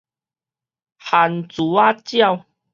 [0.97, 2.45] 番薯仔鳥